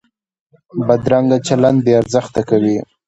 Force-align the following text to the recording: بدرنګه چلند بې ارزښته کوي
بدرنګه 0.87 1.37
چلند 1.47 1.79
بې 1.85 1.91
ارزښته 2.01 2.41
کوي 2.49 2.77